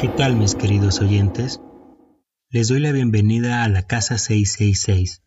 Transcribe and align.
¿Qué 0.00 0.06
tal 0.06 0.36
mis 0.36 0.54
queridos 0.54 1.00
oyentes? 1.00 1.60
Les 2.50 2.68
doy 2.68 2.78
la 2.78 2.92
bienvenida 2.92 3.64
a 3.64 3.68
la 3.68 3.82
Casa 3.82 4.16
666, 4.16 5.24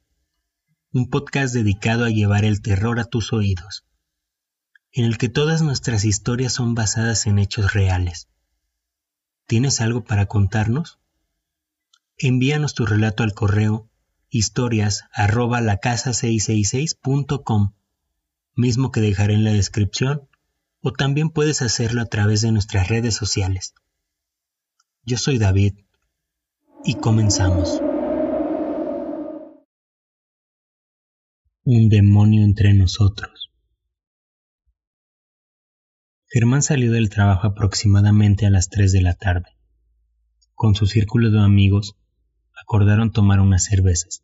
un 0.94 1.10
podcast 1.10 1.54
dedicado 1.54 2.06
a 2.06 2.10
llevar 2.10 2.46
el 2.46 2.62
terror 2.62 2.98
a 3.02 3.04
tus 3.04 3.34
oídos, 3.34 3.86
en 4.94 5.04
el 5.04 5.18
que 5.18 5.28
todas 5.28 5.62
nuestras 5.62 6.06
historias 6.06 6.54
son 6.54 6.74
basadas 6.74 7.28
en 7.28 7.38
hechos 7.38 7.74
reales. 7.74 8.30
¿Tienes 9.46 9.82
algo 9.82 10.06
para 10.06 10.28
contarnos? 10.28 11.00
Envíanos 12.18 12.74
tu 12.74 12.86
relato 12.86 13.24
al 13.24 13.34
correo 13.34 13.90
historias 14.30 15.04
arroba 15.12 15.60
la 15.60 15.80
casa 15.80 16.12
666.com, 16.12 17.74
mismo 18.56 18.92
que 18.92 19.02
dejaré 19.02 19.34
en 19.34 19.44
la 19.44 19.52
descripción, 19.52 20.30
o 20.80 20.94
también 20.94 21.30
puedes 21.30 21.62
hacerlo 21.62 22.02
a 22.02 22.06
través 22.06 22.40
de 22.40 22.54
nuestras 22.54 22.88
redes 22.88 23.16
sociales. 23.16 23.74
Yo 25.04 25.18
soy 25.18 25.40
David 25.40 25.74
y 26.86 26.94
comenzamos. 26.94 27.82
Un 31.64 31.90
demonio 31.90 32.44
entre 32.44 32.76
nosotros. 32.76 33.50
Germán 36.28 36.62
salió 36.62 36.92
del 36.92 37.10
trabajo 37.10 37.48
aproximadamente 37.48 38.46
a 38.46 38.52
las 38.52 38.70
3 38.70 38.92
de 38.92 39.02
la 39.02 39.16
tarde. 39.16 39.58
Con 40.54 40.76
su 40.76 40.86
círculo 40.86 41.32
de 41.32 41.40
amigos, 41.40 41.98
acordaron 42.62 43.12
tomar 43.12 43.40
unas 43.40 43.64
cervezas. 43.64 44.24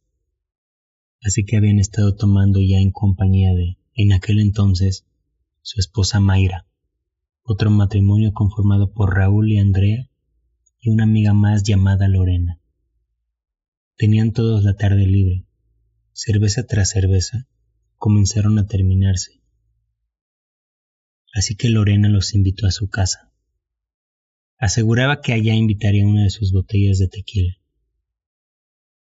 Así 1.24 1.44
que 1.44 1.58
habían 1.58 1.80
estado 1.80 2.16
tomando 2.16 2.60
ya 2.62 2.78
en 2.78 2.92
compañía 2.92 3.56
de, 3.56 3.80
en 3.96 4.14
aquel 4.14 4.40
entonces, 4.40 5.08
su 5.64 5.80
esposa 5.80 6.20
Mayra, 6.20 6.68
otro 7.42 7.72
matrimonio 7.72 8.32
conformado 8.32 8.94
por 8.94 9.16
Raúl 9.16 9.52
y 9.52 9.58
Andrea 9.58 10.08
y 10.80 10.90
una 10.90 11.04
amiga 11.04 11.34
más 11.34 11.64
llamada 11.64 12.08
Lorena. 12.08 12.60
Tenían 13.96 14.32
todos 14.32 14.64
la 14.64 14.76
tarde 14.76 15.08
libre. 15.08 15.46
Cerveza 16.14 16.66
tras 16.66 16.90
cerveza 16.90 17.48
comenzaron 17.96 18.60
a 18.60 18.68
terminarse. 18.68 19.42
Así 21.34 21.56
que 21.56 21.70
Lorena 21.70 22.10
los 22.10 22.34
invitó 22.34 22.68
a 22.68 22.72
su 22.72 22.90
casa. 22.90 23.32
Aseguraba 24.58 25.22
que 25.22 25.34
allá 25.34 25.54
invitaría 25.54 26.06
una 26.06 26.24
de 26.24 26.30
sus 26.30 26.52
botellas 26.52 26.98
de 26.98 27.08
tequila, 27.08 27.58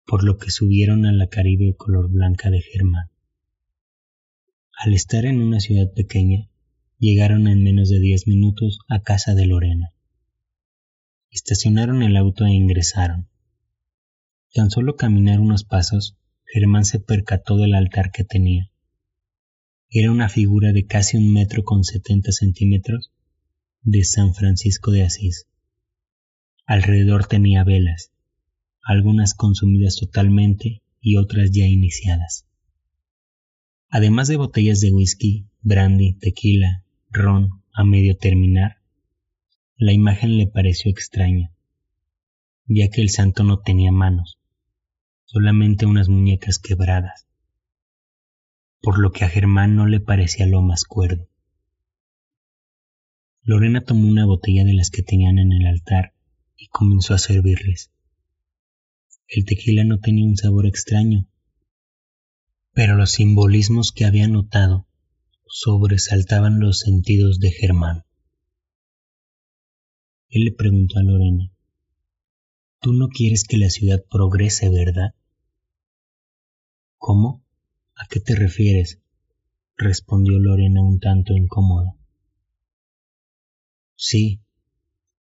por 0.04 0.24
lo 0.24 0.36
que 0.36 0.50
subieron 0.50 1.06
a 1.06 1.12
la 1.12 1.28
Caribe 1.28 1.76
color 1.76 2.10
blanca 2.10 2.50
de 2.50 2.60
Germán. 2.60 3.10
Al 4.76 4.94
estar 4.94 5.26
en 5.26 5.40
una 5.40 5.60
ciudad 5.60 5.92
pequeña, 5.92 6.50
llegaron 6.98 7.46
en 7.46 7.62
menos 7.62 7.88
de 7.88 8.00
diez 8.00 8.26
minutos 8.26 8.80
a 8.88 9.02
casa 9.02 9.34
de 9.34 9.46
Lorena. 9.46 9.92
Estacionaron 11.30 12.02
el 12.02 12.16
auto 12.16 12.46
e 12.46 12.52
ingresaron. 12.52 13.28
Tan 14.54 14.70
solo 14.70 14.96
caminar 14.96 15.40
unos 15.40 15.64
pasos, 15.64 16.16
Germán 16.46 16.84
se 16.84 17.00
percató 17.00 17.56
del 17.58 17.74
altar 17.74 18.10
que 18.10 18.24
tenía. 18.24 18.70
Era 19.90 20.10
una 20.10 20.28
figura 20.28 20.72
de 20.72 20.86
casi 20.86 21.16
un 21.16 21.32
metro 21.32 21.64
con 21.64 21.84
setenta 21.84 22.32
centímetros 22.32 23.12
de 23.82 24.04
San 24.04 24.34
Francisco 24.34 24.90
de 24.90 25.04
Asís. 25.04 25.46
Alrededor 26.66 27.26
tenía 27.26 27.64
velas, 27.64 28.12
algunas 28.82 29.34
consumidas 29.34 29.96
totalmente 29.96 30.82
y 31.00 31.16
otras 31.16 31.50
ya 31.52 31.66
iniciadas. 31.66 32.46
Además 33.90 34.28
de 34.28 34.36
botellas 34.36 34.80
de 34.80 34.92
whisky, 34.92 35.46
brandy, 35.60 36.14
tequila, 36.14 36.84
ron 37.10 37.62
a 37.72 37.84
medio 37.84 38.16
terminar, 38.16 38.77
la 39.80 39.92
imagen 39.92 40.36
le 40.36 40.48
pareció 40.48 40.90
extraña, 40.90 41.52
ya 42.66 42.90
que 42.90 43.00
el 43.00 43.10
santo 43.10 43.44
no 43.44 43.60
tenía 43.60 43.92
manos, 43.92 44.40
solamente 45.24 45.86
unas 45.86 46.08
muñecas 46.08 46.58
quebradas, 46.58 47.28
por 48.82 48.98
lo 48.98 49.12
que 49.12 49.24
a 49.24 49.28
Germán 49.28 49.76
no 49.76 49.86
le 49.86 50.00
parecía 50.00 50.46
lo 50.46 50.62
más 50.62 50.82
cuerdo. 50.82 51.28
Lorena 53.42 53.84
tomó 53.84 54.08
una 54.08 54.26
botella 54.26 54.64
de 54.64 54.74
las 54.74 54.90
que 54.90 55.04
tenían 55.04 55.38
en 55.38 55.52
el 55.52 55.64
altar 55.68 56.12
y 56.56 56.66
comenzó 56.66 57.14
a 57.14 57.18
servirles. 57.18 57.92
El 59.28 59.44
tequila 59.44 59.84
no 59.84 60.00
tenía 60.00 60.26
un 60.26 60.36
sabor 60.36 60.66
extraño, 60.66 61.28
pero 62.72 62.96
los 62.96 63.12
simbolismos 63.12 63.92
que 63.92 64.06
había 64.06 64.26
notado 64.26 64.88
sobresaltaban 65.46 66.58
los 66.58 66.80
sentidos 66.80 67.38
de 67.38 67.52
Germán. 67.52 68.07
Él 70.30 70.44
le 70.44 70.52
preguntó 70.52 70.98
a 70.98 71.02
Lorena, 71.02 71.50
Tú 72.80 72.92
no 72.92 73.08
quieres 73.08 73.44
que 73.44 73.56
la 73.56 73.70
ciudad 73.70 74.04
progrese, 74.08 74.68
¿verdad? 74.68 75.14
¿Cómo? 76.98 77.42
¿A 77.96 78.06
qué 78.08 78.20
te 78.20 78.34
refieres? 78.34 79.00
respondió 79.76 80.38
Lorena 80.38 80.82
un 80.82 81.00
tanto 81.00 81.34
incómoda. 81.34 81.96
Sí, 83.94 84.40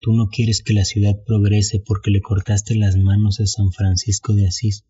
tú 0.01 0.13
no 0.13 0.31
quieres 0.31 0.63
que 0.63 0.75
la 0.75 0.85
ciudad 0.85 1.23
progrese 1.25 1.81
porque 1.81 2.11
le 2.11 2.21
cortaste 2.21 2.75
las 2.75 2.97
manos 2.97 3.41
a 3.41 3.47
San 3.47 3.73
Francisco 3.73 4.35
de 4.35 4.47
Asís. 4.47 4.85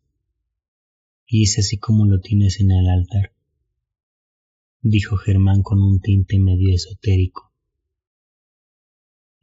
Y 1.26 1.42
es 1.42 1.58
así 1.58 1.76
como 1.76 2.06
lo 2.06 2.20
tienes 2.20 2.60
en 2.60 2.70
el 2.70 2.88
altar, 2.88 3.32
dijo 4.80 5.16
Germán 5.16 5.62
con 5.62 5.82
un 5.82 6.00
tinte 6.00 6.38
medio 6.38 6.74
esotérico. 6.74 7.47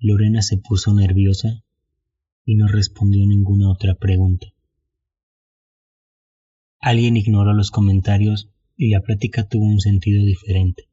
Lorena 0.07 0.43
se 0.43 0.57
puso 0.57 0.93
nerviosa 0.93 1.63
y 2.45 2.53
no 2.53 2.67
respondió 2.67 3.25
ninguna 3.25 3.71
otra 3.71 3.95
pregunta. 3.95 4.53
Alguien 6.79 7.17
ignoró 7.17 7.53
los 7.53 7.71
comentarios 7.71 8.51
y 8.77 8.91
la 8.91 9.01
plática 9.01 9.47
tuvo 9.47 9.65
un 9.65 9.79
sentido 9.79 10.23
diferente. 10.23 10.87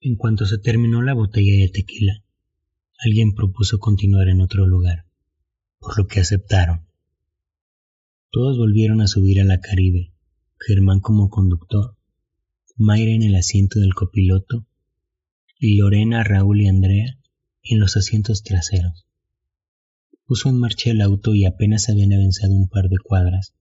En 0.00 0.16
cuanto 0.16 0.44
se 0.44 0.58
terminó 0.58 1.02
la 1.02 1.14
botella 1.14 1.52
de 1.52 1.68
tequila, 1.68 2.24
alguien 2.98 3.32
propuso 3.32 3.78
continuar 3.78 4.26
en 4.26 4.40
otro 4.40 4.66
lugar, 4.66 5.06
por 5.78 5.96
lo 5.96 6.08
que 6.08 6.18
aceptaron. 6.18 6.84
Todos 8.32 8.58
volvieron 8.58 9.02
a 9.02 9.06
subir 9.06 9.40
a 9.40 9.44
la 9.44 9.60
Caribe, 9.60 10.12
Germán 10.58 10.98
como 10.98 11.30
conductor, 11.30 11.96
Mayra 12.74 13.12
en 13.12 13.22
el 13.22 13.36
asiento 13.36 13.78
del 13.78 13.94
copiloto 13.94 14.66
Lorena, 15.62 16.24
Raúl 16.24 16.62
y 16.62 16.68
Andrea 16.68 17.18
en 17.62 17.80
los 17.80 17.98
asientos 17.98 18.42
traseros. 18.42 19.06
Puso 20.24 20.48
en 20.48 20.58
marcha 20.58 20.90
el 20.90 21.02
auto 21.02 21.34
y 21.34 21.44
apenas 21.44 21.90
habían 21.90 22.14
avanzado 22.14 22.54
un 22.54 22.68
par 22.68 22.88
de 22.88 22.96
cuadras. 22.98 23.54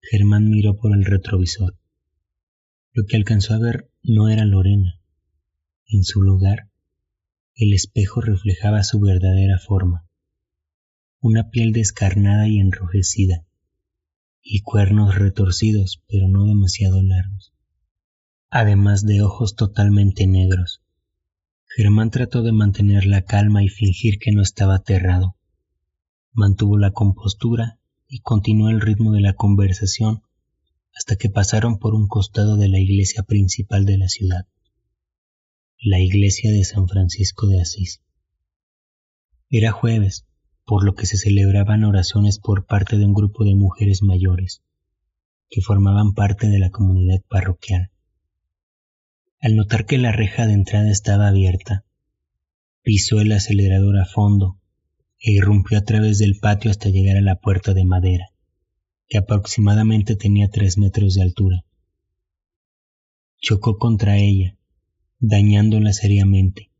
Germán 0.00 0.48
miró 0.48 0.78
por 0.78 0.94
el 0.96 1.04
retrovisor. 1.04 1.76
Lo 2.92 3.04
que 3.04 3.16
alcanzó 3.16 3.52
a 3.52 3.58
ver 3.58 3.90
no 4.02 4.30
era 4.30 4.46
Lorena. 4.46 5.00
En 5.86 6.04
su 6.04 6.22
lugar, 6.22 6.70
el 7.54 7.74
espejo 7.74 8.22
reflejaba 8.22 8.82
su 8.82 8.98
verdadera 8.98 9.58
forma. 9.58 10.06
Una 11.20 11.50
piel 11.50 11.72
descarnada 11.72 12.48
y 12.48 12.58
enrojecida, 12.58 13.44
y 14.42 14.62
cuernos 14.62 15.14
retorcidos 15.14 16.02
pero 16.08 16.26
no 16.26 16.46
demasiado 16.46 17.02
largos, 17.02 17.52
además 18.48 19.04
de 19.04 19.22
ojos 19.22 19.54
totalmente 19.54 20.26
negros. 20.26 20.81
Germán 21.74 22.10
trató 22.10 22.42
de 22.42 22.52
mantener 22.52 23.06
la 23.06 23.22
calma 23.22 23.64
y 23.64 23.68
fingir 23.68 24.18
que 24.18 24.30
no 24.30 24.42
estaba 24.42 24.74
aterrado. 24.74 25.36
Mantuvo 26.32 26.76
la 26.76 26.90
compostura 26.90 27.78
y 28.06 28.20
continuó 28.20 28.68
el 28.68 28.82
ritmo 28.82 29.12
de 29.12 29.22
la 29.22 29.32
conversación 29.32 30.20
hasta 30.94 31.16
que 31.16 31.30
pasaron 31.30 31.78
por 31.78 31.94
un 31.94 32.08
costado 32.08 32.58
de 32.58 32.68
la 32.68 32.78
iglesia 32.78 33.22
principal 33.22 33.86
de 33.86 33.96
la 33.96 34.08
ciudad, 34.08 34.46
la 35.78 35.98
iglesia 35.98 36.52
de 36.52 36.62
San 36.64 36.88
Francisco 36.88 37.46
de 37.46 37.62
Asís. 37.62 38.02
Era 39.48 39.72
jueves, 39.72 40.26
por 40.66 40.84
lo 40.84 40.94
que 40.94 41.06
se 41.06 41.16
celebraban 41.16 41.84
oraciones 41.84 42.38
por 42.38 42.66
parte 42.66 42.98
de 42.98 43.06
un 43.06 43.14
grupo 43.14 43.44
de 43.44 43.54
mujeres 43.54 44.02
mayores, 44.02 44.62
que 45.48 45.62
formaban 45.62 46.12
parte 46.12 46.48
de 46.48 46.58
la 46.58 46.68
comunidad 46.68 47.22
parroquial. 47.30 47.91
Al 49.42 49.56
notar 49.56 49.86
que 49.86 49.98
la 49.98 50.12
reja 50.12 50.46
de 50.46 50.52
entrada 50.52 50.88
estaba 50.88 51.26
abierta, 51.26 51.84
pisó 52.82 53.20
el 53.20 53.32
acelerador 53.32 53.98
a 53.98 54.04
fondo 54.04 54.60
e 55.18 55.32
irrumpió 55.32 55.78
a 55.78 55.80
través 55.84 56.18
del 56.18 56.38
patio 56.38 56.70
hasta 56.70 56.90
llegar 56.90 57.16
a 57.16 57.22
la 57.22 57.40
puerta 57.40 57.74
de 57.74 57.84
madera, 57.84 58.30
que 59.08 59.18
aproximadamente 59.18 60.14
tenía 60.14 60.48
tres 60.48 60.78
metros 60.78 61.14
de 61.14 61.22
altura. 61.22 61.64
Chocó 63.40 63.78
contra 63.78 64.16
ella, 64.16 64.56
dañándola 65.18 65.92
seriamente. 65.92 66.70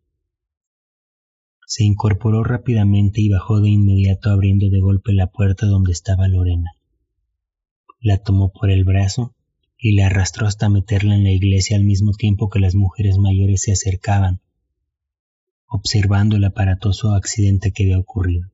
Se 1.66 1.82
incorporó 1.82 2.44
rápidamente 2.44 3.20
y 3.20 3.28
bajó 3.28 3.60
de 3.60 3.70
inmediato 3.70 4.30
abriendo 4.30 4.70
de 4.70 4.78
golpe 4.78 5.12
la 5.12 5.26
puerta 5.26 5.66
donde 5.66 5.90
estaba 5.90 6.28
Lorena. 6.28 6.70
La 7.98 8.18
tomó 8.18 8.52
por 8.52 8.70
el 8.70 8.84
brazo 8.84 9.34
y 9.84 9.96
le 9.96 10.04
arrastró 10.04 10.46
hasta 10.46 10.68
meterla 10.68 11.16
en 11.16 11.24
la 11.24 11.32
iglesia 11.32 11.76
al 11.76 11.82
mismo 11.82 12.12
tiempo 12.12 12.48
que 12.48 12.60
las 12.60 12.76
mujeres 12.76 13.18
mayores 13.18 13.62
se 13.62 13.72
acercaban, 13.72 14.40
observando 15.66 16.36
el 16.36 16.44
aparatoso 16.44 17.16
accidente 17.16 17.72
que 17.72 17.82
había 17.82 17.98
ocurrido. 17.98 18.48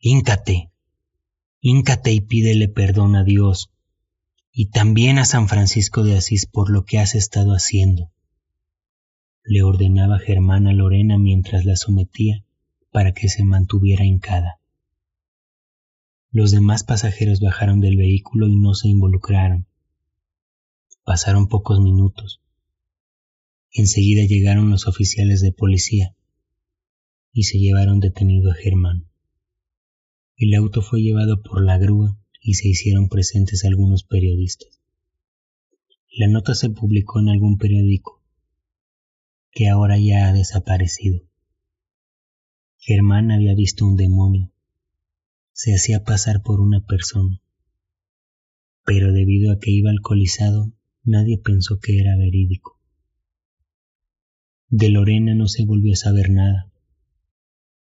Híncate, 0.00 0.70
híncate 1.60 2.12
y 2.12 2.22
pídele 2.22 2.68
perdón 2.68 3.14
a 3.14 3.24
Dios 3.24 3.70
y 4.50 4.70
también 4.70 5.18
a 5.18 5.26
San 5.26 5.48
Francisco 5.48 6.02
de 6.02 6.16
Asís 6.16 6.46
por 6.46 6.70
lo 6.70 6.86
que 6.86 6.98
has 6.98 7.14
estado 7.14 7.52
haciendo, 7.52 8.10
le 9.44 9.62
ordenaba 9.62 10.18
Germán 10.18 10.66
a 10.66 10.72
Lorena 10.72 11.18
mientras 11.18 11.66
la 11.66 11.76
sometía 11.76 12.42
para 12.90 13.12
que 13.12 13.28
se 13.28 13.44
mantuviera 13.44 14.06
hincada. 14.06 14.60
Los 16.30 16.52
demás 16.52 16.84
pasajeros 16.84 17.40
bajaron 17.40 17.80
del 17.80 17.98
vehículo 17.98 18.48
y 18.48 18.56
no 18.56 18.72
se 18.72 18.88
involucraron. 18.88 19.66
Pasaron 21.04 21.48
pocos 21.48 21.80
minutos. 21.80 22.40
Enseguida 23.70 24.24
llegaron 24.24 24.70
los 24.70 24.86
oficiales 24.86 25.42
de 25.42 25.52
policía 25.52 26.16
y 27.30 27.42
se 27.42 27.58
llevaron 27.58 28.00
detenido 28.00 28.50
a 28.50 28.54
Germán. 28.54 29.06
El 30.36 30.54
auto 30.54 30.80
fue 30.80 31.02
llevado 31.02 31.42
por 31.42 31.62
la 31.62 31.76
grúa 31.76 32.18
y 32.40 32.54
se 32.54 32.68
hicieron 32.68 33.10
presentes 33.10 33.66
algunos 33.66 34.02
periodistas. 34.02 34.80
La 36.10 36.26
nota 36.26 36.54
se 36.54 36.70
publicó 36.70 37.20
en 37.20 37.28
algún 37.28 37.58
periódico, 37.58 38.22
que 39.50 39.68
ahora 39.68 39.98
ya 39.98 40.28
ha 40.28 40.32
desaparecido. 40.32 41.20
Germán 42.78 43.30
había 43.30 43.54
visto 43.54 43.84
un 43.84 43.96
demonio. 43.96 44.52
Se 45.52 45.74
hacía 45.74 46.02
pasar 46.02 46.42
por 46.42 46.60
una 46.60 46.80
persona. 46.86 47.42
Pero 48.84 49.12
debido 49.12 49.52
a 49.52 49.58
que 49.58 49.70
iba 49.70 49.90
alcoholizado, 49.90 50.72
nadie 51.04 51.38
pensó 51.38 51.78
que 51.78 52.00
era 52.00 52.16
verídico. 52.16 52.78
De 54.68 54.88
Lorena 54.88 55.34
no 55.34 55.46
se 55.46 55.64
volvió 55.64 55.92
a 55.92 55.96
saber 55.96 56.30
nada. 56.30 56.72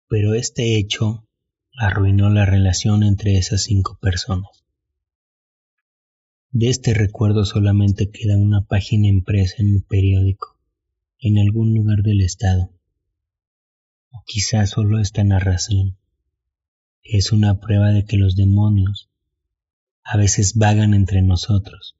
Pero 0.09 0.35
este 0.35 0.77
hecho 0.79 1.27
arruinó 1.77 2.31
la 2.31 2.47
relación 2.47 3.03
entre 3.03 3.37
esas 3.37 3.63
cinco 3.63 3.99
personas. 4.01 4.65
De 6.51 6.69
este 6.69 6.95
recuerdo 6.95 7.45
solamente 7.45 8.11
queda 8.11 8.37
una 8.37 8.63
página 8.63 9.09
impresa 9.09 9.57
en 9.59 9.75
un 9.75 9.83
periódico, 9.83 10.57
en 11.19 11.39
algún 11.39 11.75
lugar 11.75 12.03
del 12.03 12.21
estado. 12.21 12.71
O 14.11 14.23
quizás 14.25 14.71
solo 14.71 15.01
esta 15.01 15.25
narración 15.25 15.97
es 17.03 17.33
una 17.33 17.61
prueba 17.61 17.91
de 17.91 18.05
que 18.05 18.17
los 18.17 18.37
demonios 18.37 19.11
a 20.05 20.17
veces 20.17 20.55
vagan 20.55 20.95
entre 20.95 21.23
nosotros, 21.23 21.97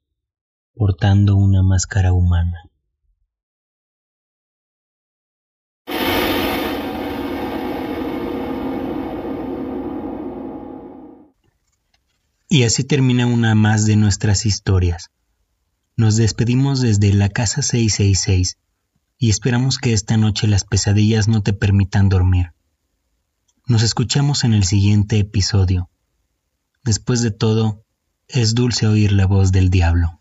portando 0.75 1.37
una 1.37 1.63
máscara 1.63 2.11
humana. 2.11 2.69
Y 12.49 12.63
así 12.63 12.83
termina 12.83 13.25
una 13.25 13.55
más 13.55 13.85
de 13.85 13.95
nuestras 13.95 14.45
historias. 14.45 15.11
Nos 15.97 16.17
despedimos 16.17 16.81
desde 16.81 17.13
la 17.13 17.29
casa 17.29 17.61
666 17.61 18.57
y 19.17 19.29
esperamos 19.29 19.77
que 19.77 19.93
esta 19.93 20.17
noche 20.17 20.47
las 20.47 20.65
pesadillas 20.65 21.27
no 21.27 21.41
te 21.41 21.53
permitan 21.53 22.09
dormir. 22.09 22.51
Nos 23.65 23.81
escuchamos 23.81 24.43
en 24.43 24.53
el 24.53 24.65
siguiente 24.65 25.19
episodio. 25.19 25.89
Después 26.83 27.21
de 27.21 27.31
todo, 27.31 27.83
es 28.27 28.55
dulce 28.55 28.87
oír 28.87 29.13
la 29.13 29.25
voz 29.25 29.51
del 29.51 29.69
diablo. 29.69 30.19